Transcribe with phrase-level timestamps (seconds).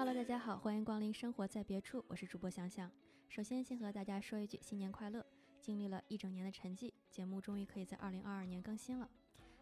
[0.00, 2.90] Hello，大家好，欢迎光临生活在别处，我是主播想想。
[3.28, 5.22] 首先，先和大家说一句新年快乐！
[5.60, 9.06] 经历了一整年的沉寂，节目终于可以在二零二二年更新了。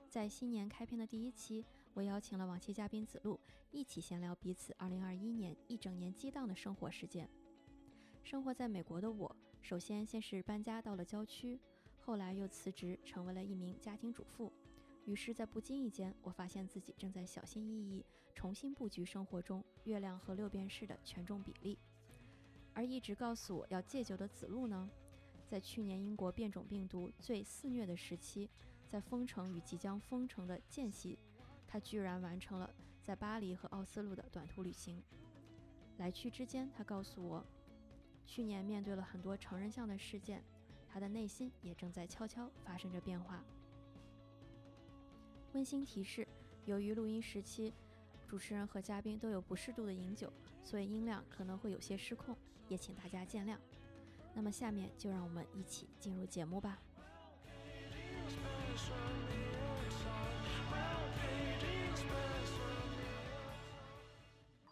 [0.09, 3.41] 在新年开篇的第一期，我邀请了往期嘉宾子路，
[3.73, 7.29] 一起闲聊彼此二零二一年一整年激荡的生活事件。
[8.23, 11.59] 生活在美国的我，首先先是搬家到了郊区，
[11.99, 14.53] 后来又辞职成为了一名家庭主妇。
[15.09, 18.05] 于是，在不经意间，我发现自己正在小心翼翼
[18.35, 21.79] 重新布局生活中月亮和六便士的权重比例。
[22.75, 24.91] 而一直告诉我要戒酒的子路呢，
[25.47, 28.51] 在去年英国变种病毒最肆虐的时期，
[28.87, 31.19] 在封城与即将封城的间隙，
[31.67, 32.71] 他居然完成了
[33.03, 35.03] 在巴黎和奥斯陆的短途旅行。
[35.97, 37.43] 来去之间，他告诉我，
[38.27, 40.45] 去年面对了很多成人向的事件，
[40.87, 43.43] 他的内心也正在悄悄发生着变化。
[45.59, 46.25] 温馨提示：
[46.67, 47.75] 由于录音时期，
[48.29, 53.59] 主持人和嘉宾都有不适度的饮酒，所以音量可能会有些失控，也请大家见谅。
[54.33, 56.79] 那么下面就让我们一起进入节目吧。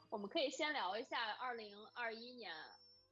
[0.08, 2.54] 我们可以先聊一下二零二一年，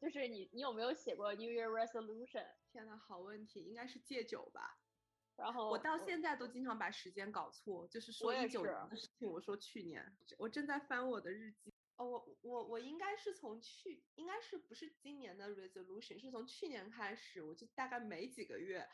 [0.00, 2.46] 就是你，你有没有写过 New Year Resolution？
[2.70, 4.78] 天呐，好问题，应该是戒酒吧。
[5.36, 10.16] 然后我到现在都经常把时间搞错，就是说一九年的事情，我说去年。
[10.38, 11.74] 我正在翻我的日记。
[11.96, 18.88] 哦，我我我应该是从去，应该是不是今年的 resolution，是从去年开始，我就大概每几个月，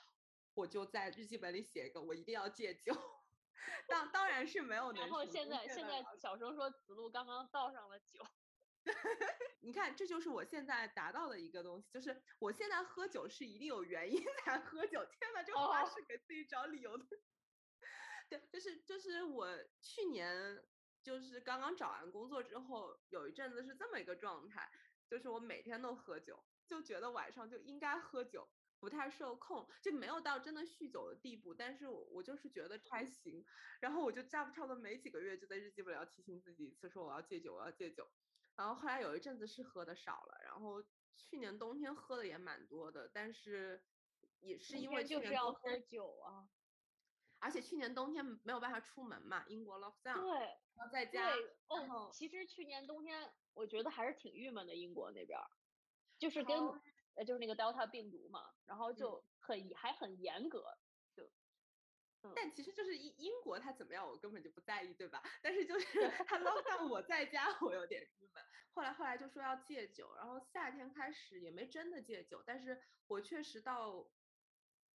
[0.55, 2.95] 我就在日记本里写一个，我一定要戒酒。
[3.89, 4.93] 当当然是没有。
[4.93, 8.23] 然后现在现在小声说，子路刚刚倒上了酒。
[9.63, 15.05] 你看，这就是我现在达到的一个东西，就是我现在喝酒是一定有原因才喝酒。
[15.05, 17.05] 天呐，这话是给自己找理由的。
[18.31, 19.47] 对，就是就是我
[19.81, 20.65] 去年
[21.03, 24.71] 就是刚刚找完工作之后，有一阵子是这么一个状态，
[25.09, 28.49] 就是我每天都喝酒，就觉得晚上就应该喝酒，
[28.79, 33.45] 不太受控，就没有到真的酗酒的地步，但是我我就是觉得还行。
[33.81, 38.09] 然后我就差不差不多每几个月就在日记本要提醒自己一次，说我要戒酒，我要戒酒。
[38.61, 40.83] 然后后来有一阵子是喝的少了，然后
[41.17, 43.83] 去年冬天喝的也蛮多的，但是
[44.39, 46.45] 也是因为就是要喝酒啊，
[47.39, 50.39] 而且去年冬天没有办法出门嘛，英国 lockdown，对，
[50.75, 51.31] 然后在家，
[51.69, 55.41] 哦，其实去年冬天我觉得还是挺郁闷的，英国那边，
[56.19, 56.55] 就是跟
[57.15, 60.63] 呃就是那个 Delta 病毒嘛，然后就很还很严格。
[61.17, 61.25] 就
[62.37, 65.23] 但其实就是英英国它怎么样，我根本就不在意，对吧？
[65.43, 68.45] 但是就是他唠到我在家， 我有点郁闷。
[68.73, 74.11] 后来后来就说要戒酒，然后夏天开始也没真的戒酒，但是我确实到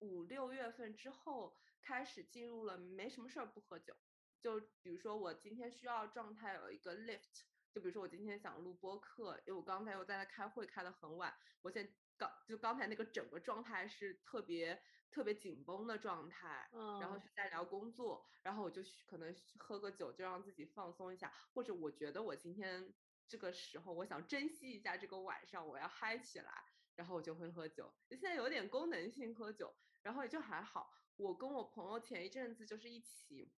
[0.00, 3.94] 五六月份之后开始进入了没什么事儿不喝酒。
[4.40, 11.92] 就比如说我今天需要状态有一个 lift，就比如说我今天想录播课，因为我刚才又在那开会开得很晚，我现在。
[12.18, 22.90] 刚就刚才那个整个状态是特别特别紧绷的状态，嗯，然后是在聊工作，然后我就可能喝个酒就让自己放松一下，或者我觉得我今天
[23.28, 26.64] 这个时候我想珍惜一下这个晚上，我要嗨起来，
[26.94, 27.92] 然后我就会喝酒。
[28.10, 30.92] 现在有点功能性喝酒，然后也就还好。
[31.16, 33.52] 我跟我朋友前一阵子就是一起。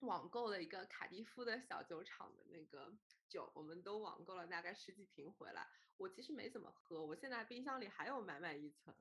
[0.00, 2.94] 网购了一个卡迪夫的小酒厂的那个
[3.26, 5.66] 酒，我们都网购了大概十几瓶回来。
[5.96, 8.94] 我其实没怎么喝，我现在冰箱里还有满满一层。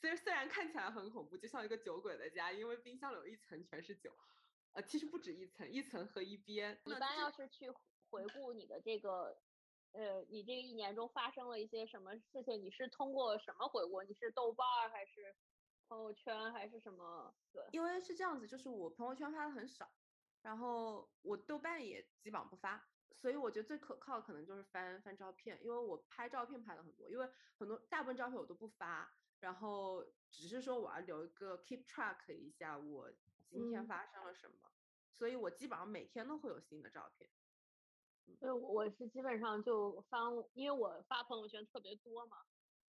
[0.00, 4.12] 虽虽然看起来很恐怖，就像一个酒鬼的家，因为冰箱里有一层全是酒，
[4.72, 6.80] 呃，其实不止一层，一层和一边。
[6.84, 7.70] 一般要是去
[8.10, 9.38] 回顾你的这个，
[9.92, 14.02] 呃，你这一年中发生了一些什么事情，你是通过什么回顾？
[14.02, 15.34] 你是豆瓣还是
[15.88, 17.34] 朋友圈还是什么？
[17.52, 19.90] 对，因为是这样子，就是我朋友圈发的很少。
[20.42, 27.28] 然后我豆瓣也基本上不发，所以我觉得最可靠可能就是翻翻照片，因为我拍照片拍的很多，因为
[27.58, 33.12] 很多大部分照片我都不发，然后只是说我要留一个 keep track 一下我
[33.50, 34.70] 今天发生了什么，
[35.12, 37.28] 所以我基本上每天都会有新的照片。
[38.38, 40.22] 对，我是基本上就翻，
[40.52, 42.36] 因为我发朋友圈特别多嘛，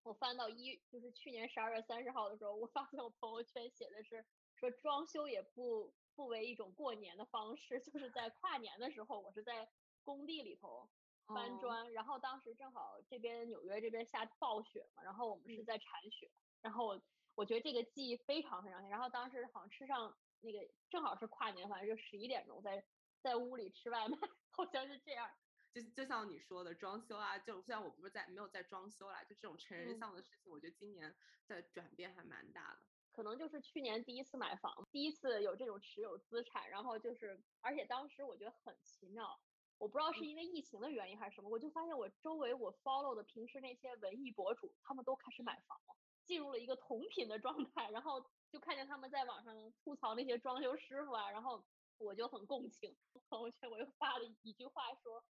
[0.03, 5.93] 我翻到一就是去年十二月三十号的时候，我发现我朋友圈写的是说装修也不。
[6.13, 9.67] 不为一种过年的方式，就是在跨年的时候，我是在
[10.03, 10.88] 工地里头
[11.25, 16.29] 搬砖，然后当时正好这边纽约这边下暴雪嘛，然后我们是在铲雪，
[16.61, 17.01] 然后我
[17.33, 20.59] 我觉得这个记忆非常非常深，然后当时好像吃上那个
[20.89, 22.83] 正好是跨年，反正就十一点钟在
[23.21, 24.17] 在屋里吃外卖，
[24.65, 25.29] 好像是这样。
[25.73, 31.15] 就就像你说的装修啊，就虽然我不是在没有在装修啦，就这种成人向的事情，我觉得今年
[31.47, 32.79] 的转变还蛮大的。
[33.13, 39.39] 可能就是去年第一次买房，第一次有这种持有资产，然后就是，而且当时我觉得很奇妙，
[39.77, 51.63] 我不知道是因为疫情的原因还是什么，我就发现我周围我 follow 的平时那些文艺博主，他们都开始买房了，进入了一个同频的状态，然后就看见他们在网上吐槽那些装修师傅啊，然后
[52.03, 52.95] 我就很共情，
[53.30, 55.24] 朋友圈我又发了一句话说。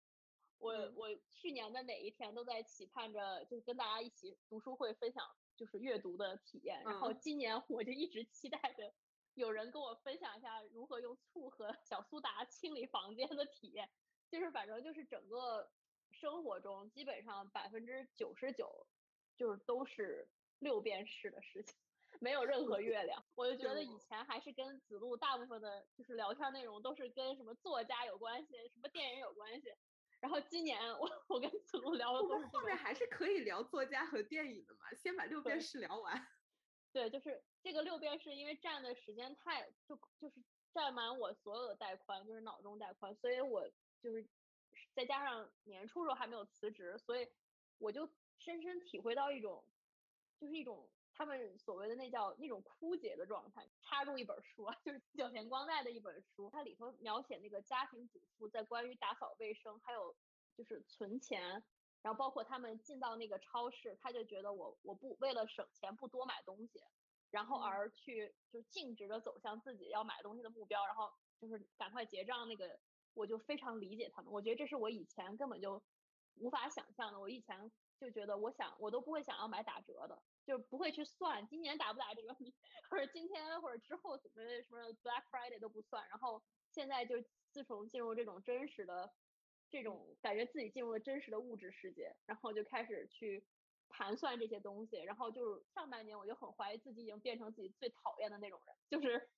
[0.62, 5.26] 我我去年的哪一天都在期盼着，就是跟大家一起读书会分享，
[5.56, 6.84] 就是阅读的体验。
[6.84, 8.94] 然后今年我就一直期待着
[9.36, 13.90] 有人跟我分享一下如何用醋和小苏打清理房间的体验。
[14.30, 15.72] 就是反正就是整个
[16.12, 18.86] 生活中基本上百分之九十九
[19.38, 20.28] 就是都是
[20.60, 21.74] 六便士的事情，
[22.20, 23.26] 没有任何月亮。
[23.36, 29.74] 我就觉得以前还是跟子路大部分的就是聊天内容都是跟什么作家有关系，什么电影有关系。
[30.20, 36.28] 然后今年我我跟子路聊的都是后面还是可以聊作家和电影的嘛，先把六便士聊完。
[36.92, 40.44] 对，就是这个六便士，因为占的时间太就就是
[40.74, 43.66] 占满我所有的带宽，就是脑中带宽，所以我
[44.02, 44.28] 就是
[44.94, 47.30] 再加上年初时候还没有辞职，所以
[47.78, 49.64] 我就深深体会到一种
[50.38, 50.90] 就是一种。
[51.20, 60.16] 他们所谓的那叫那种枯竭的状态，插入一本书啊， 就是久田光代的一本书，它里头描写那个家庭主妇在关于打扫卫生，还有
[60.56, 61.62] 就是存钱，
[62.02, 66.80] 然后包括他们进到那个超市，他就觉得我我不为了省钱不多买东西，
[67.32, 71.12] 然后而去就径直的走向自己要买东西的目标，然后
[71.42, 72.80] 就是赶快结账那个，
[73.14, 75.84] 我就非常理解他们，我觉得这是我以前根本就
[76.36, 77.70] 无法想象的，我以前
[78.00, 80.24] 就觉得我想我都不会想要买打折的。
[80.50, 82.22] 就不会去算今年打不打折，
[82.90, 86.10] 或者今天或者之后怎么什么 Black Friday 都不算。
[86.10, 86.42] 然后
[86.72, 89.14] 现在就自从进入这种真实的
[89.70, 93.46] 这种感觉自己进入了真实的物质世界，然后就开始去
[93.90, 94.98] 盘算这些东西。
[94.98, 99.30] 然后就是上半年我就很怀疑自己已经变成自己最讨厌的那种人，就是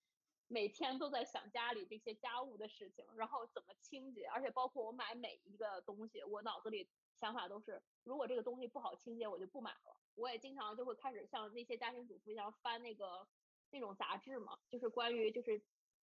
[0.48, 9.98] 每天都在想家里这些家务的事情，然后怎么清洁，而且包括我买每一个东西，我脑子里想法都是，如果这个东西不好清洁，我就不买了。
[10.16, 13.28] 我也经常就会开始像那些家庭主妇一样翻那个
[13.72, 15.62] 那种杂志嘛，就是关于就是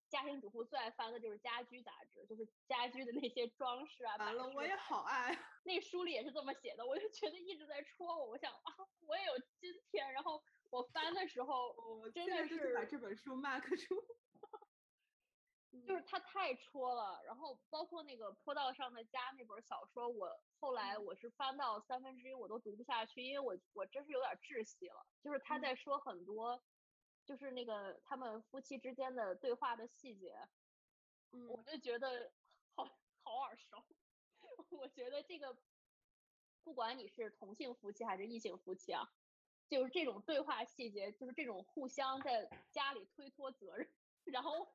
[0.09, 4.17] 家庭主妇最爱翻的就是家居杂志，就是家居的那些装饰啊。
[4.17, 5.39] 完了，我也好爱。
[5.65, 8.31] 那书里也是这么写的，我就觉得一直在戳我。
[8.31, 8.75] 我想啊，
[9.07, 10.11] 我也有今天。
[10.13, 14.03] 然后我翻的时候，我真的是把这本书 mark 住。
[15.87, 25.07] 就是它太戳了，然后包括那个坡道上的家那本小说，我后来我是翻到三分之一我都读不下去，因为我我真是有点窒息了。
[25.23, 26.63] 就是他在说很多，
[27.27, 30.35] 就是那个他们夫妻之间的对话的细节，
[31.49, 32.33] 我就觉得
[32.75, 32.85] 好
[33.23, 33.85] 好耳熟。
[34.71, 35.55] 我觉得这个
[36.65, 39.13] 不管你是同性夫妻还是异性夫妻啊，
[39.69, 43.87] 就是这种对话细节，就是这种互相在家里推脱责任，
[44.25, 44.67] 然后。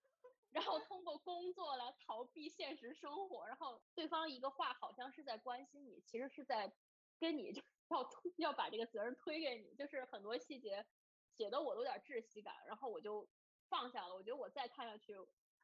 [0.54, 6.72] 然后通过工作来逃避现实生活，然后对方一个话好像是在关心你，其实是在
[7.20, 10.86] 跟你 就要推要把这个责任推给你，就是很多细节
[11.36, 13.28] 写的我都有点窒息感，然后我就
[13.68, 14.14] 放下了。
[14.14, 15.16] 我觉得我再看下去，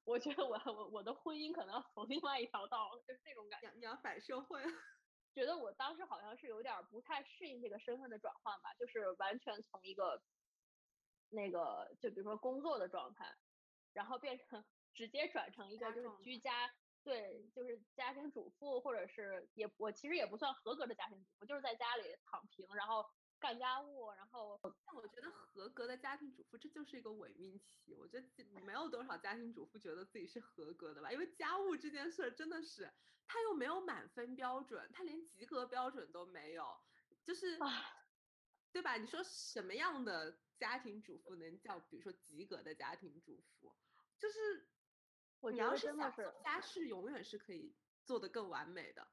[0.06, 3.72] 我觉得我我我的婚姻可能要走另外一条道，就是那种感觉。
[3.76, 4.60] 你要反社会，
[5.36, 10.20] 觉得我当时好像是有点不太适应这个身份的转换吧，就是完全从一个
[11.30, 13.38] 那个就比如说工作的状态，
[13.94, 14.66] 然后变成。
[15.00, 16.70] 直接转成一个就是居家，
[17.06, 24.60] 对，就是家庭主妇，或者是也我其实也不算合格的家庭主妇，就是在家里躺平，然后干家务，然后。
[24.86, 28.28] 但我觉得合格的家庭主妇这就是一个伪命题，我觉得
[28.66, 32.92] 没有多少家庭主妇觉得自己是合格的吧，因为家务这件事真的是，
[33.26, 36.78] 他又没有满分标准，他连及格标准都没有，
[37.24, 37.58] 就是，
[38.74, 38.98] 对吧？
[38.98, 43.74] 你说什么样的家庭主妇能叫，比如说及格的家庭主妇，
[44.20, 44.68] 就是。
[45.42, 49.08] 我你要是想家事，永远是可以做得更完美的。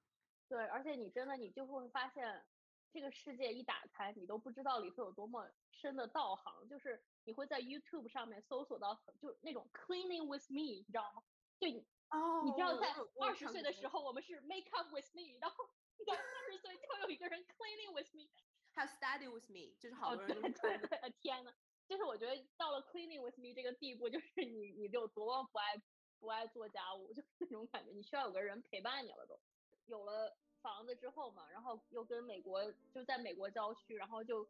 [0.48, 2.44] 对，而且你真的，你就会发现，
[2.92, 6.68] 这个世界一打开，你都不知道里头有多么深的道行。
[6.68, 11.22] 就是你会在 YouTube 上面搜索到，就那种 Cleaning with me，你知道吗？
[11.58, 15.64] 就你，哦，你知道在二十岁的时候，我们是 Make up with me，然后
[16.06, 18.28] 到三十岁就有一个人 Cleaning with me，
[18.72, 21.52] 还有 Study with me，就是好多人对对对，天呐，
[21.88, 25.82] 就是我觉得到了 Cleaning with me 这个地步，就是你你就多么不爱。
[26.20, 29.26] 不爱做家务， 就是那种感觉，你需要有个人陪伴你了。
[29.26, 29.38] 都
[29.86, 34.46] 有了房子之后嘛，然后又跟美国就在美国郊区，然后就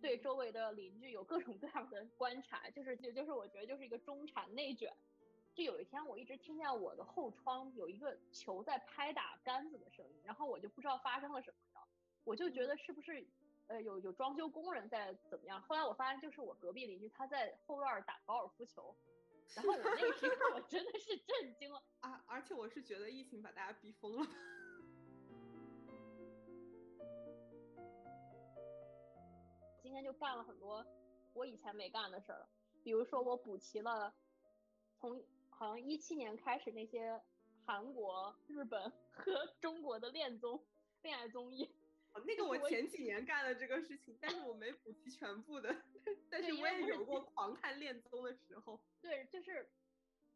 [0.00, 4.92] 对周围的邻居有各种各样的观察，就是就就是我觉得就是一个中产内卷。
[5.54, 11.82] 就有一天我一直听见我的后窗有一个球在拍打杆子的声音，然后我就不知道发生了什么，
[12.24, 13.26] 我就觉得是不是
[13.66, 15.60] 呃有有装修工人在怎么样？
[15.62, 18.94] 后来我发现就是我隔壁邻居他在后院打高尔夫球。
[19.56, 22.22] 然后我那时刻我真的是震惊了啊！
[22.26, 24.26] 而且我是觉得疫情把大家逼疯了。
[29.82, 30.84] 今天就干了很多
[31.32, 32.46] 我以前没干的事儿，
[32.84, 34.14] 比如说我补齐了
[34.98, 37.20] 从好像一七年开始那些
[37.64, 40.62] 韩国、日本和中国的恋综、
[41.02, 41.70] 恋爱综艺。
[42.26, 45.74] 那个我前几年干了这个事情，但是我没补齐全部的。
[46.30, 48.80] 但是我也有过狂看恋综的时候。
[49.00, 49.70] 对，就是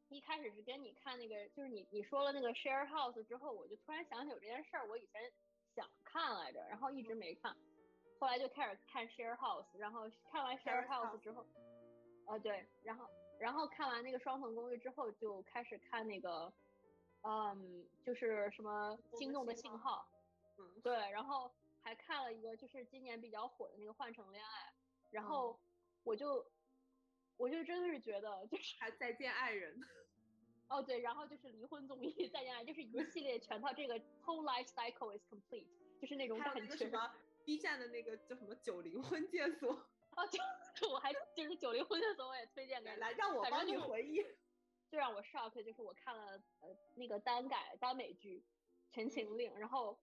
[0.09, 5.33] 一开始是跟你看那个，就是你你说了那个 Share House 之后，我就突然想起有这件事儿，我以前
[5.75, 7.57] 想看来着，然后一直没看。
[8.21, 11.45] 后来就开始看 Share House，然后看完 Share House 之后，
[12.29, 13.09] 呃对，然后
[13.41, 16.52] 然后看完那个双层公寓之后，就开始看那个，
[17.23, 20.07] 嗯，就是什么心动的信号，
[20.59, 21.50] 嗯，对，然后
[21.83, 24.71] 还看了一个就是今年比较火的那个《换乘恋爱》，
[25.11, 25.61] 然后
[26.05, 26.51] 我就
[27.37, 29.81] 我就真的是觉得就是还再见爱人，
[30.69, 35.67] 哦对，然后就是离婚综艺再见爱，就是一系列全套这个 whole life cycle is complete，
[36.01, 36.91] 就是那种感觉。
[37.45, 39.73] B 站的那个叫什么九零婚介所
[40.15, 40.25] 啊，
[40.77, 44.25] 就我还就是九零婚介所，我也推荐给你来让我帮你回忆。
[44.89, 48.45] 最让我 shock 就是我看了呃那个耽改耽美剧
[48.95, 49.99] 《陈情令》，然后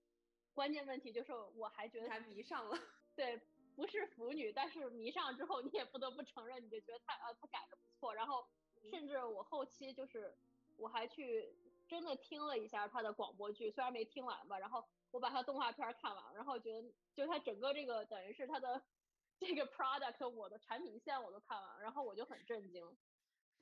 [0.59, 2.77] 关键问题就是我还觉得还迷上了。
[3.15, 3.39] 对，
[3.77, 8.13] 不是腐女，但是迷上之后你也不得不承认，你就觉得他啊他改的不错。
[8.13, 8.45] 然后
[8.91, 10.35] 甚至我后期就是
[10.75, 11.55] 我还去
[11.87, 16.91] 真的听了一下他的广播剧，虽然没听完吧，然后我把他动画片看完，然后觉得。
[17.15, 18.81] 就他整个这个等于是他的
[19.39, 22.85] 这个 product，我的产品线我都看完，然后我就很震惊。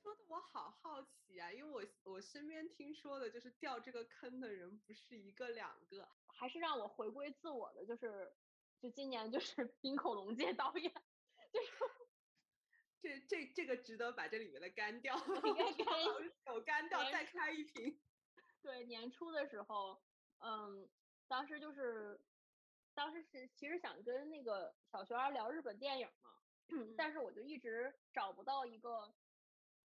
[0.02, 8.32] 说的我好好奇啊，因为我我身边听说的就是掉这个坑的人不是一个两个，还是让我回归自我的，就是
[8.80, 10.92] 就今年就是 冰口龙介导演，
[11.52, 11.72] 就是
[13.00, 15.86] 这这这个值得把这里面的干掉， 应该干
[16.44, 18.00] 手干掉再开一瓶。
[18.62, 20.02] 对，年初的时候，
[20.38, 20.88] 嗯，
[21.26, 22.20] 当时就是。
[22.94, 26.32] 当时是其实想跟那个小学儿聊日本电影嘛，
[26.96, 29.14] 但是我就一直找不到一个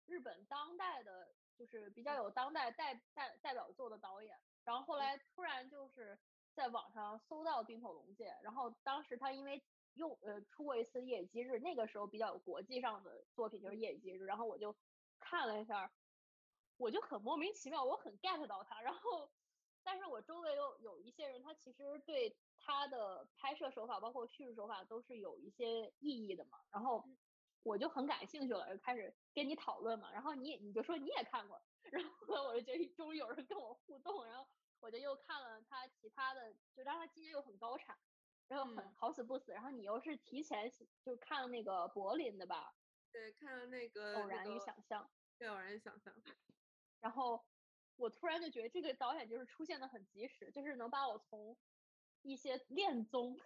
[0.09, 4.37] 日本当代的，就是比较有当代代代代表作的导演。
[4.65, 6.19] 然后后来突然就是
[6.53, 9.63] 在网上搜到冰口龙介，然后当时他因为
[9.93, 14.75] 用呃出过一次《夜姬日》，那个时候比较有国际上的作品就是《夜姬日》，然后我就
[15.19, 15.91] 看了一下，
[16.77, 19.31] 我就很莫名其妙，我很 get 到他，然后。
[19.81, 26.59] 但是我周围有有一些人，他其实对他的拍摄手法，包括叙事手法，都是有一些异议的嘛。
[26.69, 27.03] 然后
[27.63, 30.11] 我就很感兴趣了，就开始跟你讨论嘛。
[30.11, 31.61] 然后你你就说你也看过，
[31.91, 34.25] 然后我就觉得终于有人跟我互动。
[34.25, 34.47] 然后
[34.79, 37.97] 我就又看了他其他的，就让他今年又很高产，
[38.47, 39.51] 然后很好死不死。
[39.51, 40.71] 然后你又是提前
[41.03, 42.75] 就看了那个柏林的吧？
[43.11, 45.03] 对，看了那个《偶然与想象》。
[45.37, 46.13] 对，《偶然与想象》。
[46.99, 47.45] 然后。
[48.01, 51.57] 我突然就觉得这个导演就是出现的很及时，就是能把我从
[52.21, 53.37] 一些恋综、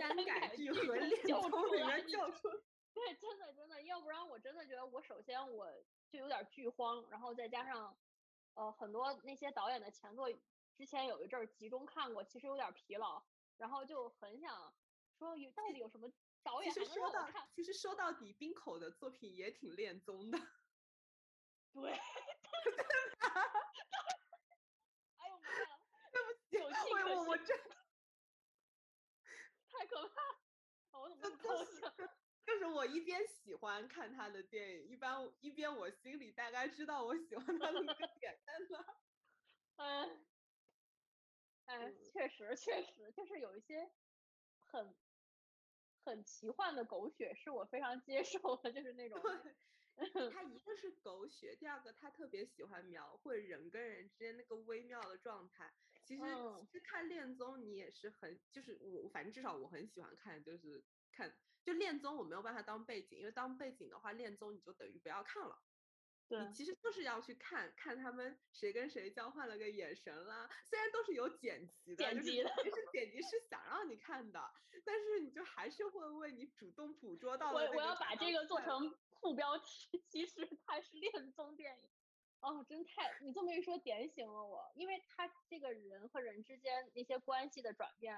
[0.00, 1.42] 单 改剧和恋综
[1.76, 2.48] 里面救出。
[2.94, 5.66] 对，真的真的，要不然我真的觉得我首先我
[6.10, 7.96] 就有点剧荒，然后再加上
[8.54, 10.28] 呃很多那些导演的前作，
[10.76, 13.24] 之前有一阵儿集中看过，其实有点疲劳，
[13.56, 14.74] 然后就很想
[15.18, 16.12] 说有到底有什么
[16.42, 17.48] 导演其实说到看？
[17.54, 20.38] 其实说到底，冰口的作品也挺恋综的。
[21.72, 21.90] 对。
[21.92, 21.98] 哎
[25.28, 25.68] 呦妈呀！
[26.50, 27.56] 对不起我我真
[29.68, 30.98] 太可怕！
[30.98, 31.80] 我怎么高兴？
[32.48, 39.02] 就是我一边喜欢看他的电影，一般一边我心里大概知道我喜欢他的那个点在哪。
[39.76, 40.26] 嗯，
[41.66, 43.92] 哎，确实确实，就是有一些
[44.60, 44.96] 很
[46.02, 49.20] 很奇幻的狗血，是我非常接受的，就是那种。
[50.32, 55.74] 他 一个是狗血，第二个他特别喜欢描绘人跟人之间那个微妙的状态。
[56.02, 56.22] 其实
[56.56, 60.82] 其实看恋综你也是很，就是我反正至少我很喜欢看，就是
[61.18, 61.34] 看
[61.64, 65.58] 就恋综我没有办法当背景，因为当背景的话，恋综你就等于不要看了。
[66.28, 74.38] 对，你其实就是要去看看他们谁跟谁交换了个眼神啦，虽然都是有剪辑的，剪辑的，其实剪辑是想让你看的，
[74.84, 81.88] 但是你就还是会为你主动捕捉到我我要把这个做成副标题，其实它是恋综电影。
[82.40, 88.16] 哦，真太你这么一说点醒了我，因为他这个人和人之间那些关系的转变，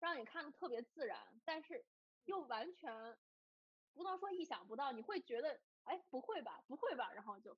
[0.00, 1.84] 让你看的特别自然，但是
[2.24, 3.18] 又完全
[3.94, 7.54] 不能说意想不到，你会觉得哎不会吧不会吧，然后就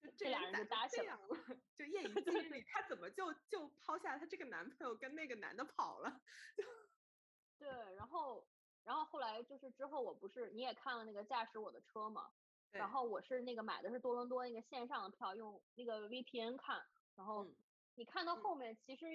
[0.00, 1.28] 就这俩人就搭起来了，
[1.76, 6.20] 就夜以继日，他怎么就就抛下他这个男朋友跟那个男的跑了？
[7.58, 8.46] 对，然后
[8.84, 12.30] 然后后来就是之后我不是你也看了那个驾驶我的车嘛？
[12.72, 16.82] 然后我是那个买的是多伦多那个线上的票，用那个 VPN 看，
[17.14, 17.46] 然后
[17.94, 19.06] 你看到后面其实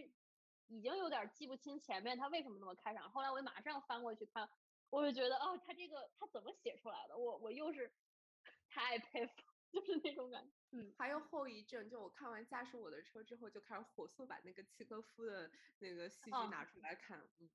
[0.68, 4.48] 已经有点记不清前面他为什么那么开场，后来我马上翻过去看，
[4.90, 7.18] 我就觉得哦，他这个他怎么写出来的？
[7.18, 7.92] 我我又是
[8.70, 9.34] 太佩服，
[9.72, 10.54] 就是那种感觉。
[10.72, 17.20] 嗯，还有后遗症，就我看完《驾驶我的车》之后，就开始火速把那个契诃夫的那个戏剧拿出来看。
[17.40, 17.50] 嗯。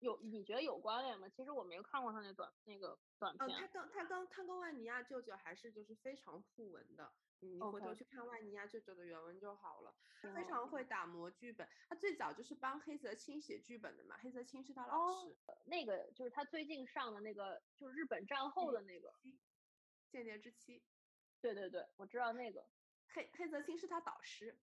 [0.00, 1.26] 有你觉得有关联吗？
[1.30, 3.48] 其实我没有看过他那短那个短片。
[3.48, 7.10] 嗯，他跟他跟他跟万尼亚舅舅还是就是非常互文的。
[7.40, 9.94] 你回头去看万尼亚舅舅的原文就好了。
[10.22, 11.68] 他非常会打磨剧本。
[11.88, 14.16] 他最早就是帮黑泽清写剧本的嘛。
[14.18, 15.36] 黑泽清是他老师。
[15.64, 19.08] 那个就是他最近上的那个，就是日本战后的那个
[20.10, 20.80] 《间谍之妻》。
[21.40, 22.66] 对对对，我知道那个。
[23.08, 24.58] 黑黑泽清是他导师。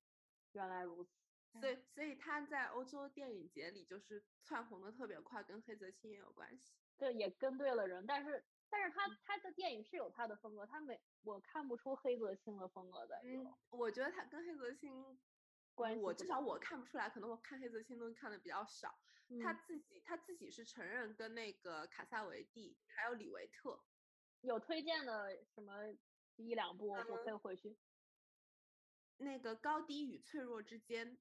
[0.54, 1.12] 原来如此。
[1.60, 6.74] 所以，所以他在欧洲电影节里就是窜红的特别快，跟黑泽清也有关系。
[6.98, 8.04] 对，也跟对了人。
[8.08, 13.22] 但是，但是他他的电影是有他的风格，他没我看不出黑泽清的风格的。
[13.24, 15.20] 嗯，我觉得他跟黑泽清
[15.76, 17.08] 关系，我至少我看不出来。
[17.08, 18.98] 可能我看黑泽清东西看的比较少。
[19.44, 23.80] 他自己他自己是承认跟那个卡萨维蒂还有李维特
[24.42, 25.96] 有推荐的什么
[26.36, 27.78] 一两部，我可以回去。
[29.18, 31.18] 那个高低与脆弱之间。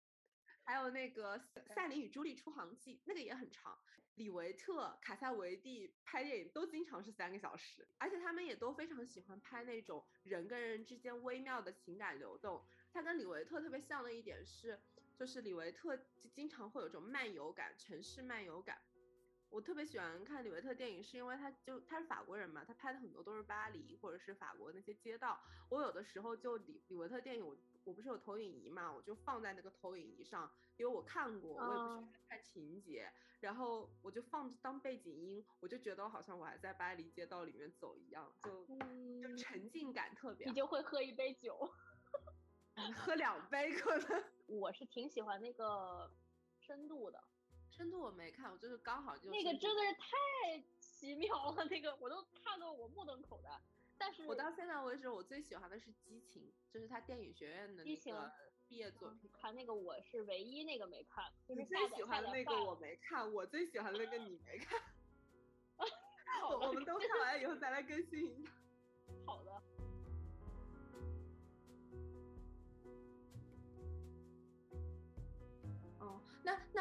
[0.64, 1.36] 还有那个
[1.74, 3.76] 《赛琳与朱莉出航记》，那个也很长。
[4.16, 12.62] 李维特、卡萨维蒂拍电影都经常是三个小时，而且他们也都非常喜欢拍那种人跟人之间微妙的情感流动。
[12.92, 14.78] 他跟李维特特别像的一点是，
[15.16, 15.98] 就是李维特
[16.34, 18.78] 经常会有种漫游感，城市漫游感。
[19.52, 25.38] 我特别喜欢看李维特电影，是因为他就他是法国人嘛，他拍的很多都是巴黎或者是法国那些街道。
[25.68, 27.56] 我有的时候就李李维特电影我。
[27.84, 38.64] 我不是有投影仪嘛，我就放在那个投影仪上，因为我看过，我也不需要看情节，然后我就放着当背景音，我就觉得好像我还在巴黎街道里面走一样，就
[39.20, 40.46] 就沉浸感特别。
[40.46, 41.68] 你就会喝一杯酒，
[42.94, 44.24] 喝两杯可能。
[44.46, 46.08] 我是挺喜欢那个
[46.60, 47.20] 深度的，
[47.76, 53.50] 深度我没看，我就是刚好就那个真的是太奇妙了， 那个我都看得我目瞪口呆。
[53.98, 58.32] 但是我到现在为止，我最喜欢的是《激情》，就是他电影学院的那个
[58.68, 59.30] 毕业作品。
[59.32, 64.80] 看那个我是唯一那个没看，就是最喜欢的那个我没看，我最喜欢的那个你没看。
[66.50, 68.50] 我我们都看完以后再来更新一下。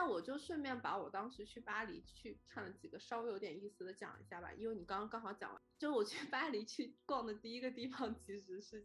[0.02, 5.62] 那我就顺便把我当时去巴黎去看了几个稍微有点意思的讲一下吧，因为你刚刚刚好讲完。
[5.78, 8.84] 就我去 巴黎去逛的第一个地方其实是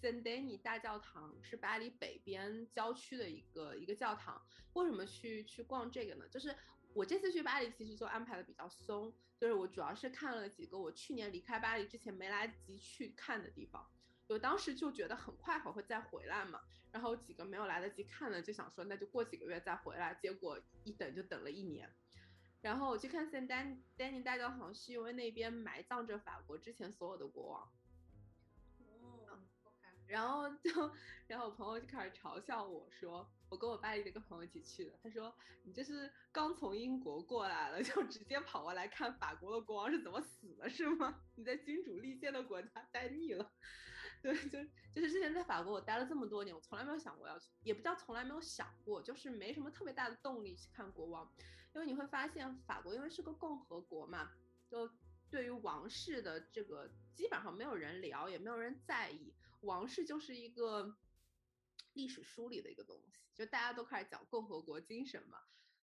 [0.00, 4.40] 圣丹尼大教堂，是巴黎北边郊区的一个一个教堂。
[4.74, 6.28] 为什么去去逛这个呢？
[6.28, 6.54] 就是
[6.92, 13.84] 我这次去巴黎其实就安排的比较松，就是我主要是看了几个我去年离开巴黎之前没来得及去看的地方。
[14.28, 16.60] 我当时就觉得很快还会再回来嘛，
[16.94, 21.92] 然后几个没有来得及看的就想说那就过几个月再回来，结果一等就等了一年。
[22.62, 27.68] 然后我去看圣丹丹尼大教堂，是因为那边埋葬着法国之前所有的国王。
[30.06, 30.94] 然后就，
[31.26, 41.20] 然后我朋友就开始嘲笑我说，我跟我巴黎的一个朋友一起去的，他说你这是刚从英国过来了，就直接跑过来看法国的国王是怎么死的，是吗？
[41.34, 43.50] 你在君主立宪的国家待腻了。
[44.24, 44.58] 对， 就
[44.94, 51.30] 就是之前在法国我待了这么多年，我从来没有想过要去，也不叫从来没有想过，就是没什么特别大的动力去看国王。
[51.74, 54.32] 因为你会发现，法国因为是个共和国嘛，
[54.66, 54.90] 就
[55.28, 59.34] 对于王室的这个基本上没有人聊，也没有人在意。
[59.60, 60.96] 王室就是一个
[61.92, 65.38] 历史书里的一个东西，就大家都开始讲共和国精神嘛。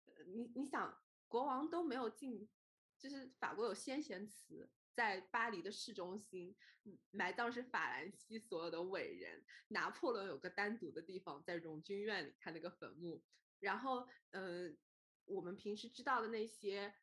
[0.08, 2.50] 呃，你你想，国王都没有进，
[2.98, 6.56] 就是法国有先贤祠在巴黎的市中心，
[7.12, 9.44] 埋葬是法兰西所有的伟人。
[9.68, 13.24] 拿破仑有个单独的地方在荣军院里看那个坟墓，
[13.60, 14.78] 然后嗯。
[15.26, 16.94] 我们平时知道的那些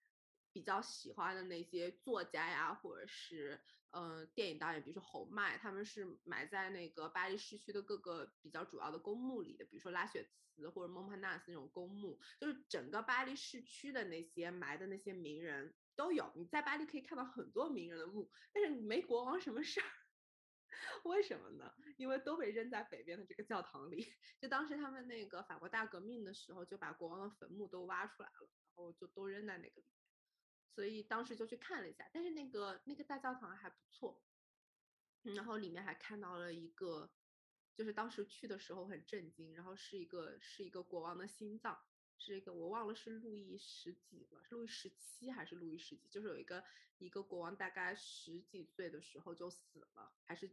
[0.52, 16.32] 比较喜欢的那些作家呀，或者是嗯电影导演，比如说侯麦，他们是埋在那个巴黎市区的各个比较主要的公墓里的，比如说拉雪茨或者蒙帕纳斯那种公墓，就是整个巴黎市区的那些埋的那些名人都有。
[16.36, 19.86] 你在巴黎可以看到很多名人的墓，但是没国王什么事儿。
[21.02, 21.74] 为什么呢？
[21.96, 24.06] 因为都被扔在北边的这个教堂里。
[24.40, 30.06] 就当时他们那个法国大革命的时候，就把国王的坟墓都挖出来了，然后就都扔在那个里面。
[30.72, 34.22] 所以当时就去看了一下，但是那个那个大教堂还不错。
[35.22, 37.12] 然后里面还看到了一个，
[37.74, 41.76] 就是当时去的时候很震惊，然后是一个是一个国王的心脏，
[42.20, 46.08] 是一个我忘了是路易十几了，路易十七还是路易十几？
[46.10, 46.64] 就是有一个
[46.98, 50.50] 一个国王，大概十几岁的时候就死了，还是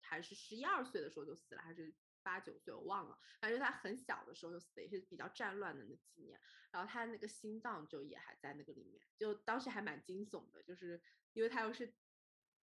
[0.00, 6.40] 还是十一二岁的时候就死了，还是八九岁我忘了，反正他很小的时候就死了，也是比较战乱的那几年。
[6.70, 11.02] 然后他那个心脏就也还在那个里面，就当时还蛮惊悚的，就是
[11.32, 11.94] 因为他又是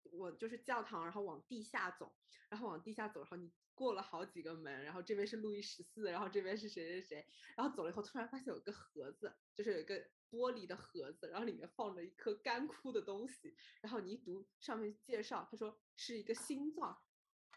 [0.02, 2.16] 我就是教堂，然后往地下走，
[2.48, 3.52] 然后往地下走，然后你。
[3.74, 9.96] 过了好几个门，然后这边是路易十四，然后这边是谁谁谁，然后走了以后，突然发现有个盒子，就是有一个
[10.30, 17.02] 玻璃的盒子，然后里面放着一颗干枯的东西，然后你一读上面介绍，他说是一个心脏，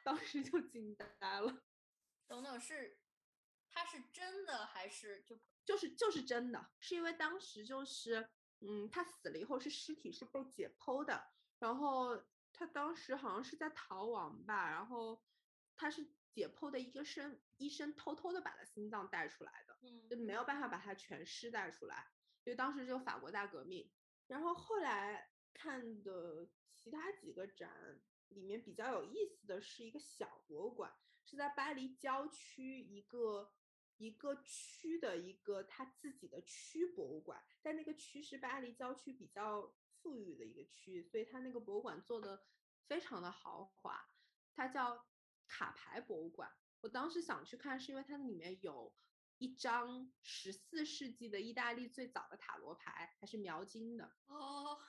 [0.04, 1.64] 当时就惊呆了。
[2.28, 3.00] 等等，是
[3.70, 6.72] 他是真的还是就就是就是真的？
[6.80, 8.28] 是因为当时就是
[8.62, 15.22] 嗯，他死了以后是尸体是被解剖的，然后他当时好像是在逃亡吧，然后。
[15.78, 22.08] 他是解剖的一个生医生偷偷的把他心脏带出来的，嗯，就没有办法把他全尸带出来，
[22.44, 23.90] 因为当时就法国大革命。
[24.26, 30.92] 然后后来看的其他几个展里面比较有意思的是一个小博物馆，
[31.24, 33.54] 是在巴黎郊区一个
[33.98, 42.44] 一个区的一个他自己的区博物馆，但那个区是巴黎郊区比较富裕的一个区，所以他那个博物馆做的
[42.88, 44.10] 非常的豪华，
[44.52, 45.06] 它叫。
[45.48, 48.94] 卡牌博物馆，我当时想去看，是因为它里面有
[49.38, 54.80] 一张十四世纪的意大利最早的塔罗牌，还是描金的哦。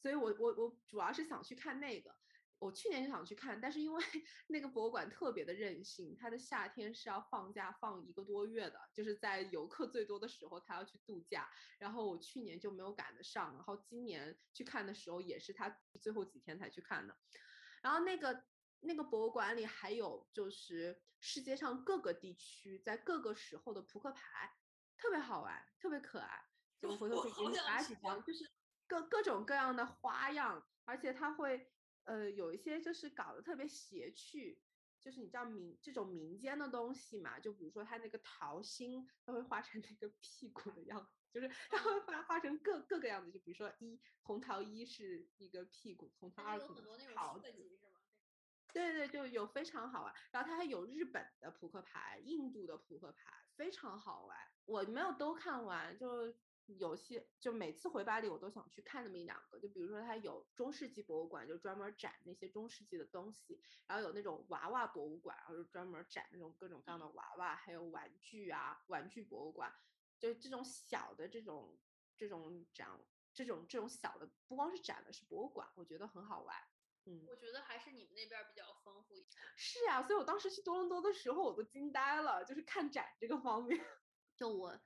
[0.00, 2.14] 所以我我我主要是想去看那个。
[2.60, 4.02] 我去年就想去看，但是因为
[4.48, 11.48] 那个博物馆特别的任性，它的夏天是要放假放一个多月的，就是在游客最多的时候，它要去度假。
[11.78, 15.70] 然后我去年就没有赶得上，然后今年去看的时候也是它
[16.00, 17.16] 最后几天才去看的。
[17.80, 18.44] 然后那个。
[18.80, 24.56] 那个博物馆里还有就是世界上各个地区在各个时候的扑克牌，
[24.96, 26.44] 特别好玩，特别可爱。
[26.80, 28.48] 就回头可以给你发几张，就是
[28.86, 31.68] 各各种各样的花样，而且它会
[32.04, 34.62] 呃有一些就是搞得特别邪趣，
[35.00, 47.52] 就是你知道民这种民间的东西嘛，就比如说它那个桃心，它会画成那个屁股的样子，就是 它会把它画成各各个样子，就比如说一红桃一是一个屁股，红桃二可能桃子。
[48.72, 54.36] 对对，就有非常好玩，然后它还有日本的扑克牌、印度的扑克牌，非常好玩。
[54.66, 56.32] 我没有都看完，就
[56.66, 59.58] 有些就每次回巴黎我都想去看那么一两个。
[59.58, 69.72] 就比如说它有中世纪博物馆，就专门展那些中世纪的东西，然后有那种娃娃博物馆，然后就专门展那种各种各样的娃娃，还有玩具啊，玩具博物馆，
[70.18, 71.80] 就这种小的这种
[72.18, 73.00] 这种展，
[73.32, 76.54] 这种这种小的不光是展的，是博物馆，我觉得很好玩。
[77.28, 79.26] 我觉得还是你们那边比较丰富一。
[79.56, 83.78] 是啊，所以我当时去多伦多的时候，我都惊呆了，就是看展这个方面。
[84.36, 84.80] 就我，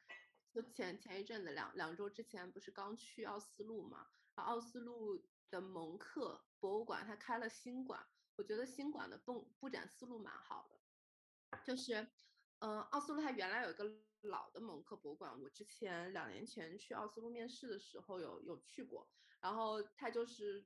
[0.53, 4.09] 就前前一阵子两两周之前，不是刚去奥斯陆嘛？
[4.35, 8.07] 然后奥斯陆的蒙克博物馆它开了新馆，
[8.37, 11.59] 我觉得新馆的布布展思路蛮好的。
[11.65, 12.09] 就是，
[12.61, 13.85] 嗯，奥斯陆它原来有一个
[14.23, 20.65] 老的蒙克博物馆，我之前两年前去奥斯陆面试的时候有有去过，然后它就是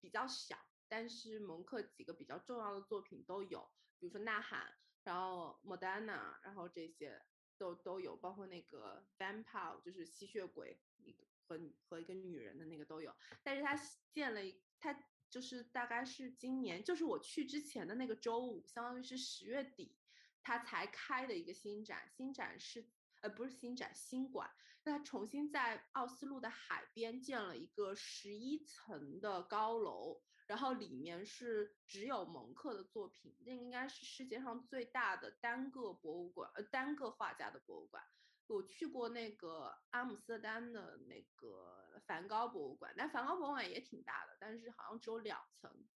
[0.00, 0.56] 比较小。
[0.88, 3.68] 但是蒙克几个比较重要的作品都有，
[3.98, 4.60] 比如说《呐喊》，
[5.02, 7.20] 然后《莫丹娜》，然后这些
[7.56, 13.14] 都都有，包括那个《Vampire》，就是吸血鬼，一个和和一个女人的那个都有。
[13.42, 13.74] 但是他
[14.12, 19.96] 建了一，他就是大概是今年，就是我去之前的那个周五，相当于是十月底，
[20.42, 22.08] 他才开的一个新展。
[22.08, 22.86] 新展是
[23.20, 24.50] 呃不是新展，新馆，
[24.84, 30.22] 那他重新在奥斯陆的海边建了一个十一层的高楼。
[30.46, 38.02] 然后里面是只有蒙克的作品，那应该是世界上最大的单个博物馆，呃，单个画家的博物馆。
[38.46, 45.88] 我去过那个阿姆斯特丹的那个梵高博物馆，但梵高博物馆也挺大的，但是好像只有两层，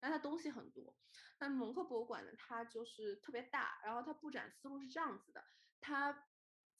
[0.00, 0.96] 但它东西很多。
[1.38, 5.44] 那蒙克博物馆呢，它就是特别大，然后它布展思路是这样子的，
[5.80, 6.26] 它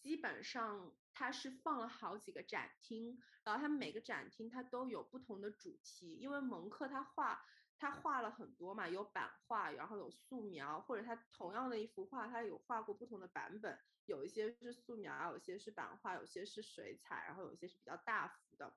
[0.05, 0.93] 基本上。
[1.17, 7.41] 它是放了好几个展厅，然后它每个展厅它都有不同的主题，因为蒙克他画
[7.79, 18.77] 他画了很多嘛，有版画，然后有素描，或者他同样的一幅画，他有画过不同的版本，有一些是素描，有些是版画，有些是水彩，然后有些是比较大幅的，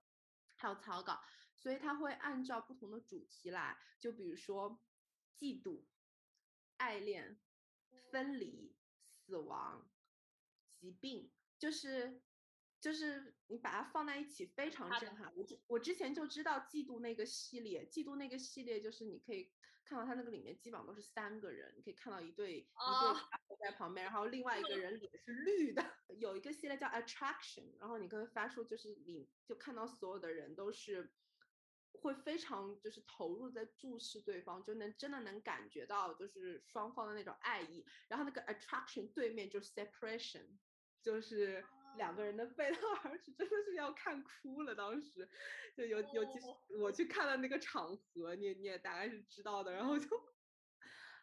[0.58, 1.20] 还有草稿，
[1.56, 4.80] 所以他会按照不同的主题来，就比如说
[5.40, 5.84] 嫉妒、
[6.78, 7.40] 爱恋、
[8.12, 8.76] 分离、
[9.26, 9.90] 死亡、
[10.88, 11.32] 疾病。
[11.60, 12.22] 就是
[12.80, 15.34] 就是你把它放在一起非常震撼。
[15.36, 19.52] 我之我之前就知道嫉妒那个系列，嫉妒那个系列就是你可以
[19.84, 25.84] 看到它那个里面基本上都是三个人，你可以看到一对一对 在旁边，然后另外一个人脸是绿的。
[26.20, 31.12] 有一个系列叫 Attraction，然后你可以发出就是你就看到所有的人都是。
[32.00, 37.84] 会非常就是投入在注视对方，就能真的能感觉到就是双方的那种爱意。
[38.08, 40.60] 然后那个 attraction 对面就是 separation，
[41.08, 41.64] 就是
[41.96, 44.76] 两个人的背道而驰，真的是要看哭了。
[44.76, 45.30] 当时
[45.74, 46.48] 就尤尤其是
[46.82, 49.72] 我去看了那个场合，你你也大概是知道的。
[49.72, 50.08] 然后就，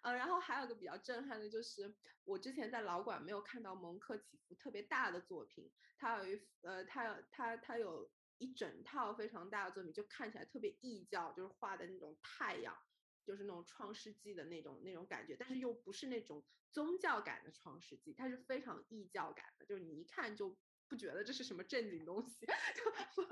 [0.01, 1.95] 呃，然后还有个比较震撼的就是
[2.25, 8.11] 我之前在老馆没有看到蒙克几幅特别大的作品，他有一呃，他有他他有。
[8.39, 12.77] 一整套非常大的作品，就看起来特别异教，就是画的那种太阳，
[13.25, 20.59] 就是那种创世纪的那种那种感觉，但是又不是那种宗教感的创世纪，它是非常异教感的，就是你一看就
[20.89, 22.47] 不觉得这是什么正经东西，
[23.17, 23.23] 就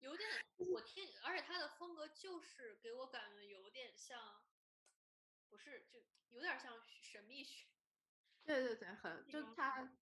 [0.00, 4.44] 有点我听，而且他的风格就是给我感觉有点像，
[5.48, 7.66] 不是就有点像神秘学，
[8.44, 9.96] 对对对，很就他。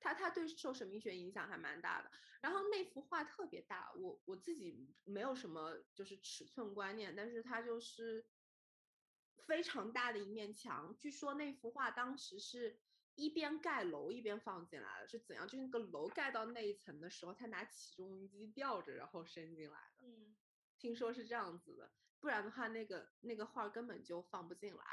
[0.00, 2.10] 他他对受神秘学影响还蛮大的，
[2.40, 8.26] 然后那幅画特别大，我我自己没有什么就是尺寸观念，但是它就是
[9.46, 10.96] 非常大的一面墙。
[10.98, 12.80] 据说那幅画当时是
[13.14, 15.46] 一边盖楼一边放进来的，是怎样？
[15.46, 20.06] 就是那个楼盖到那一层的时候，他拿起重机吊着然后伸进来的。
[20.06, 20.34] 嗯，
[20.78, 24.84] 听说是这样子的，不然的话那个那个画根本就放不进来。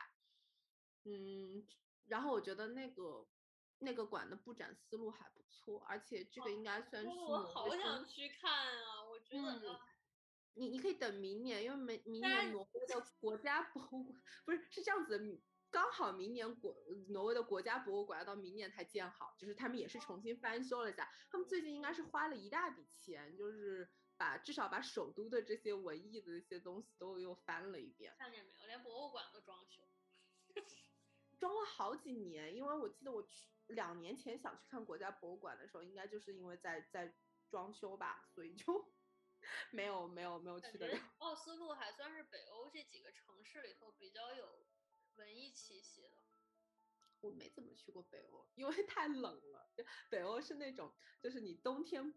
[1.06, 1.66] 嗯，
[2.08, 3.30] 然后我觉得那个。
[3.80, 9.04] 那个馆的布展思路还不错，而且这个应该算是我好想去看啊！
[9.04, 9.80] 我觉得
[10.54, 16.76] 你你可以等明年，因为明明年挪威的国家博物馆不是是这样子的，刚好明年国
[17.10, 28.16] 挪威的国家博物馆要到明年才建好，就是他们也是重新翻修了一下，他们最近应该是花了一大笔钱，就是把至少把首都的这些文艺的一些东西都又翻了一遍。
[28.18, 29.84] 看见没有，连博物馆都装修，
[31.40, 33.50] 装了好几年，因为我记得我去。
[33.68, 37.14] 两年前想去看国家博物馆的时候，应该就是因为在在
[37.50, 38.94] 装修吧，所以就
[39.72, 40.98] 没有没有没有去的了。
[41.18, 44.66] 奥斯陆还算是北欧这几个城市里头比较有
[45.18, 46.24] 文艺气息的。
[47.20, 49.70] 我没怎么去过北欧，因为太冷了。
[50.10, 52.14] 北欧是那种，就是你冬天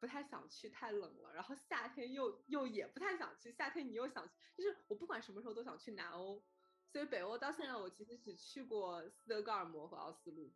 [0.00, 6.42] 不太想去，太冷了，然后夏天又又也不太想去，夏天你又想去，就是我不管什么时候都想去南欧。
[6.88, 10.52] 所以北欧到现在我其实只去过斯德哥尔摩和奥斯陆。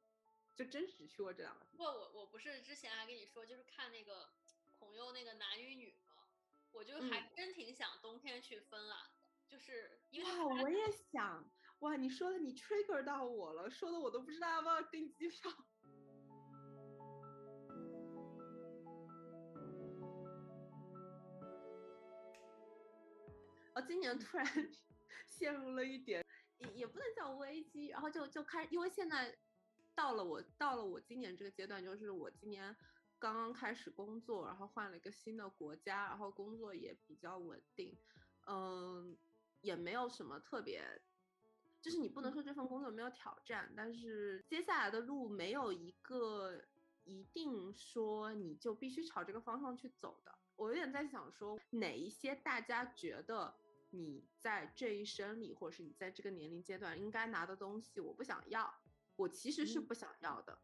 [0.57, 1.65] 就真只去过这两个。
[1.75, 4.31] 不，我我不是之前还跟你说，就是看那个
[4.79, 6.29] 孔佑那个男与女吗？
[6.71, 9.11] 我就还真挺想冬天去芬兰的，
[9.49, 15.51] 就是因为哇，我也想哇，你说的你 trigger 到我了，说的我都不知道要不要订机票。
[23.75, 24.47] 我 今年突然
[25.41, 26.25] 陷入了一点，
[26.59, 29.37] 也也不能叫危机，然后就就开，因为现在。
[29.93, 32.75] 到了我到了我今年这个阶段，就是我今年
[33.19, 37.95] 刚刚开始工作，然后换了一个新的国家，然后工作也比较稳定，
[38.47, 39.15] 嗯，
[39.61, 40.81] 也没有什么特别，
[41.83, 46.65] 就是你不能说这份工作没有挑战，但是接下来的路没有一个
[47.05, 50.39] 一定说你就必须朝这个方向去走的。
[50.57, 53.55] 我有点在想说，哪一些大家觉得
[53.91, 58.83] 你在这一生里，或者是你在这个年龄阶段应该拿的东西，我不想要。
[59.17, 60.63] 我其实是不想要的，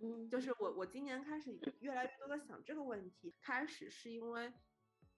[0.00, 3.34] 嗯，就是我我今年开始越来越多的想这个问题。
[3.38, 4.50] 开始是因为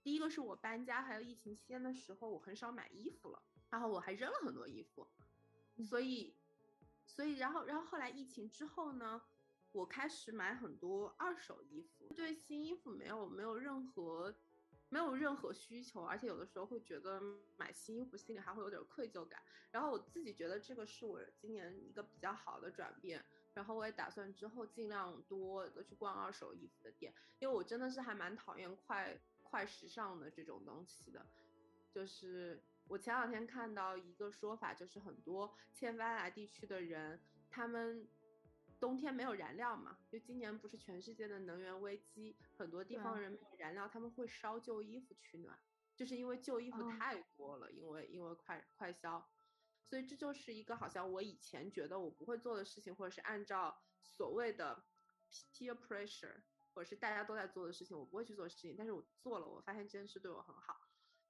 [0.03, 5.09] 第一个是我搬家，还有疫情期间的时候，我很少买衣服了，然后我还扔了很多衣服，
[5.85, 6.37] 所以
[7.07, 9.23] 所以然后然后后来疫情之后呢，
[9.71, 14.35] 我开始买很多二手衣服，对新衣服没有没有任何
[14.95, 17.21] 没有任何需求，而且有的时候会觉得
[17.57, 19.43] 买新衣服心里还会有点愧疚感。
[19.73, 31.27] 然后我自己觉得这个是我今年一个比较好的转变，然后我也打算之后尽量多的去逛二手衣服的店，因为我真的是还蛮讨厌快快时尚的这种东西的。
[31.91, 38.07] 就是我前两天看到一个说法，就是很多欠发达地区的人，他们
[38.81, 45.59] 冬天没有燃料嘛，就今年不是全世界的能源危机，很多地方人没有燃料，他们会烧旧衣服取暖，
[45.97, 49.27] 就是因为旧衣服太多了，因为因为快快销。
[49.87, 54.85] 所以这就是一个好像我以前觉得我不会做的事情，或者是按照所谓的
[55.53, 58.75] peer pressure，或者是大家都在做的事情，我不会去做事情。
[58.77, 60.81] 但是我做了，我发现这件事对我很好。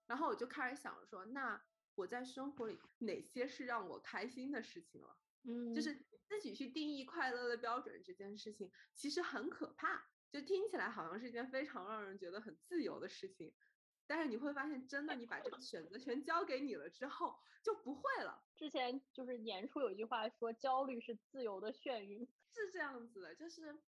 [0.06, 1.62] 然后我就开始想说，那
[1.96, 5.16] 我在生活里哪些是让我开心的事情了？
[5.44, 5.94] 嗯，就是
[6.26, 10.08] 自己去定义快乐的标准这件事情，其实很可怕。
[10.30, 13.54] 就听起来好像是一件非常让人觉得很自由的事情。
[14.06, 18.44] 但是你会发现，真的，你把这个选择权交给你了之后，就不会了。
[18.56, 23.34] 之前就是年初有一句话说，焦虑是自由的眩晕，是这样子的。
[23.34, 23.78] 就是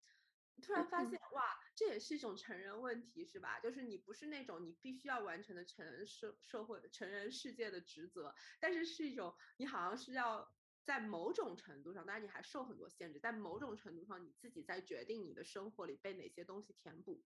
[0.62, 3.60] 突然发现，哇，这也是一种成人问题，是吧？
[3.60, 10.50] 就是你不是那种你必须要完成的成人社社会、成人世界的职责，但是是一种你好像是要
[10.86, 17.22] 在某种程度上，当然你还受很多限制，在某种程度上你自己在决定你的生活里被哪些东西填补。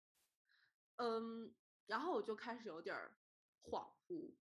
[0.96, 1.54] 嗯。
[1.86, 3.16] 然后我就开始有点儿
[3.64, 4.32] 恍惚，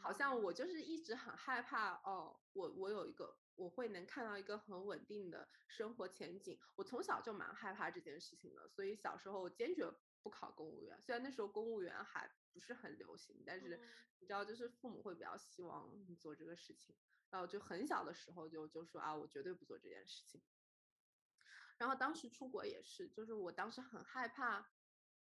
[0.00, 6.56] 好像我就是一直很害怕哦，我我有一个我会能看到一个很稳定的生活前景。
[6.76, 11.02] 我从小就蛮害怕这件事情的，所以小时候我坚决不考公务员。
[11.02, 13.80] 虽然那时候公务员还不是很流行，但是
[14.20, 16.94] 你知道，就是父母会比较希望你做这个事情。
[17.32, 20.40] 然后就很小的时候就就说啊，我绝对不做这件事情。
[21.78, 24.70] 然后当时出国也是，就是我当时很害怕。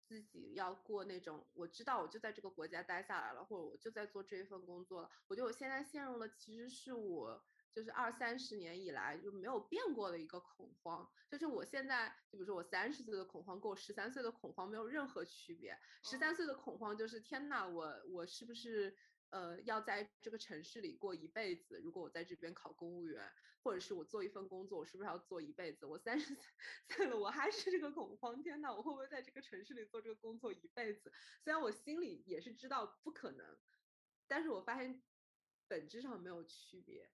[0.08, 5.12] 自己要过那种，我知道我就在这个国家待下来了，或者我就在做这一份工作了。
[5.28, 11.06] 我觉得我现在陷入了，其实是我就是二三十年以来就没有变过的一个恐慌。
[11.30, 15.78] 就是我现在，就比如说我三十岁的恐慌跟我十三岁的恐慌没有任何区别。
[16.04, 18.98] 十三岁的恐慌就是天呐，我我是不是？
[19.30, 21.80] 呃，要在这个城市里过一辈子。
[21.80, 23.32] 如果我在这边考公务员，
[23.64, 25.86] 或者是我做一份工作，我是不是要做一辈子？
[25.86, 26.34] 我三十
[26.88, 28.42] 岁了，我还是这个恐慌。
[28.42, 31.12] 天呐，我会不会在这个城市里做这个工作一辈子？
[31.44, 33.58] 虽然我心里也是知道不可能，
[34.28, 35.04] 但是我发现
[35.68, 37.12] 本质上没有区别。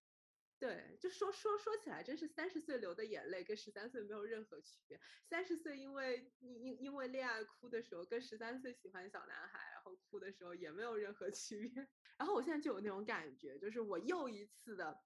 [0.60, 5.02] 对，就说说说起来，真是三十岁流的眼泪跟十三岁没有任何区别。
[5.28, 11.88] 三十岁因为因因为恋爱哭的时候，跟十三岁喜欢小男孩后哭的时候也没有任何 区别。
[12.18, 15.04] 然后我现在就有那种感觉，就是我又一次的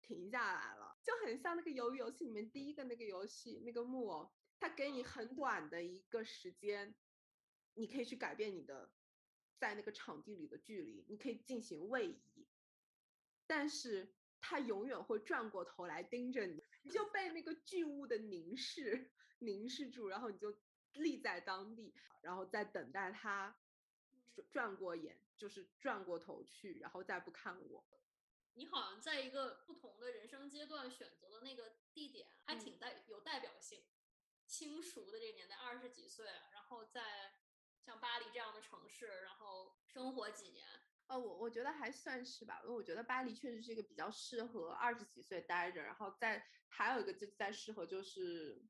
[0.00, 6.94] 停下来了，就很像那个鱿鱼游戏里面第一个那个游戏那个木偶，它给你很短的一个时间，
[7.74, 8.92] 你可以去改变你的
[9.58, 12.46] 在那个场地里的距离，你可以进行位移，
[13.46, 14.14] 但是。
[14.46, 20.54] 他永远会转过头来盯着你，你就被那个巨物的凝视凝视住，然后你就
[20.92, 23.56] 立在当地，然后在等待他
[24.34, 27.84] 转转过眼，就是转过头去，然后再不看我。
[28.54, 33.84] 你好像在一个不同的人生阶段选择的那个地点，还挺代有代表性。
[34.46, 37.32] 轻熟的这个年代，二十几岁，然后在
[37.80, 40.66] 像巴黎这样的城市，然后生活几年。
[41.06, 48.62] 呃，我我觉得还算是吧，因为我觉得巴黎确实是一个比较适合二十几岁待着，然后再还有一个就再适合就是。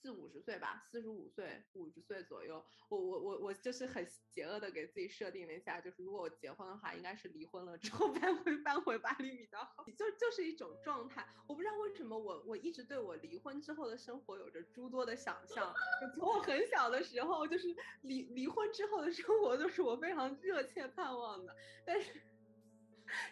[0.00, 11.26] 四五十岁吧，四十五岁、五十岁左右，我我我我就是很邪恶的给自己设定了一下，就是如果我结婚的话，应该是离婚了之后搬回搬回巴黎比较好，就就是一种状态。
[11.46, 15.74] 我不知道为什么我我一直对我离婚之后的生活有着诸多的想象，
[16.14, 22.12] 从我很小的时候，就是离离婚之后的生活就是我非常热切盼望的，但是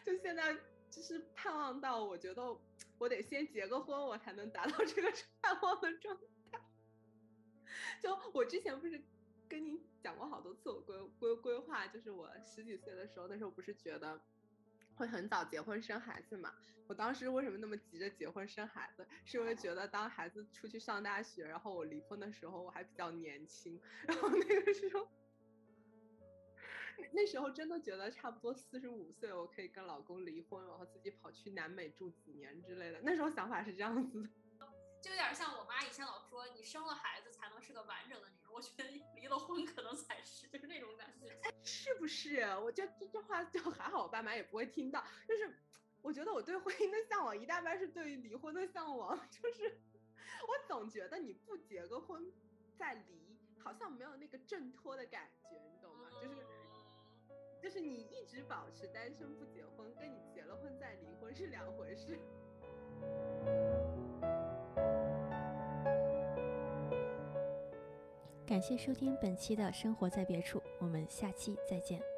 [0.05, 0.55] 就现在
[0.91, 2.43] 就是盼望到我觉得
[2.99, 6.23] 我得先结个婚，我才能达到这个 盼望的状态。
[8.01, 9.01] 就我之前不是
[9.49, 14.21] 跟你讲过好多次我规规规划，就是我十几岁的时候，那时候不是觉得
[14.97, 16.55] 会很早结婚生孩子嘛？
[16.89, 19.07] 我当时为什么那么急着结婚生孩子？
[19.25, 25.09] 是因为觉得当孩子出去上大学，然后我离婚的时候我还比较年轻，然后那个时候，
[27.13, 33.01] 那时候真的觉得差不多四十五岁我可以跟老公离婚，然后自己跑去南美住几年之类的。
[33.03, 34.29] 那时候想法是这样子的。
[35.03, 38.51] 就有点像我妈以前老说，你生了孩子才能是个完整的女人。
[38.53, 41.29] 我觉得离了婚可能才是，就是那种感觉。
[41.43, 42.41] 哎，是不是？
[42.63, 45.05] 我觉得这这话就还好，我爸妈也不会听到。
[45.29, 45.55] 就是
[46.03, 49.19] 我觉得我对婚姻的向往，一大半是对于离婚的向往。
[49.31, 49.79] 就是
[50.49, 52.33] 我总觉得你不结个婚
[52.77, 56.09] 再离，好像没有那个挣脱的感觉，你懂吗？
[56.21, 56.37] 就是
[57.63, 62.19] 就是你一直保持单身不结婚，跟你结了婚再离婚是两回事。
[68.47, 72.16] 感谢收听本期的《生活在别处》，我们下期再见。